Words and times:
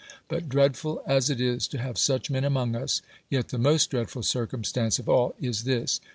But 0.29 0.49
dreadful 0.49 1.03
as 1.05 1.29
it 1.29 1.39
is 1.39 1.67
to 1.67 1.77
have 1.77 1.95
such 1.95 2.31
men 2.31 2.43
among 2.43 2.75
us, 2.75 3.03
yet 3.29 3.49
the 3.49 3.59
most 3.59 3.91
dreadful 3.91 4.23
circumstance 4.23 4.97
of 4.97 5.07
all 5.07 5.35
is 5.39 5.63
this. 5.63 6.01